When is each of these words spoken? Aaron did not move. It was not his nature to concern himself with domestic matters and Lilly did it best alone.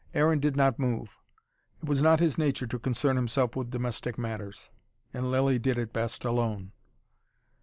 Aaron 0.15 0.39
did 0.39 0.55
not 0.55 0.79
move. 0.79 1.19
It 1.83 1.87
was 1.87 2.01
not 2.01 2.19
his 2.21 2.35
nature 2.35 2.65
to 2.65 2.79
concern 2.79 3.17
himself 3.17 3.55
with 3.55 3.69
domestic 3.69 4.17
matters 4.17 4.71
and 5.13 5.29
Lilly 5.29 5.59
did 5.59 5.77
it 5.77 5.93
best 5.93 6.25
alone. 6.25 6.71